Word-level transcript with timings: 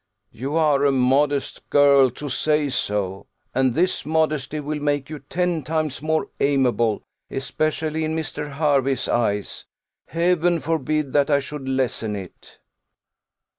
"You 0.31 0.55
are 0.57 0.83
a 0.83 0.91
modest 0.91 1.69
girl 1.69 2.09
to 2.09 2.27
say 2.27 2.69
so; 2.69 3.27
and 3.53 3.75
this 3.75 4.03
modesty 4.03 4.59
will 4.59 4.79
make 4.79 5.11
you 5.11 5.19
ten 5.19 5.61
times 5.61 6.01
more 6.01 6.27
amiable, 6.39 7.03
especially 7.29 8.03
in 8.03 8.15
Mr. 8.15 8.53
Hervey's 8.55 9.07
eyes. 9.07 9.65
Heaven 10.07 10.59
forbid 10.59 11.13
that 11.13 11.29
I 11.29 11.39
should 11.39 11.69
lessen 11.69 12.15
it!" 12.15 12.57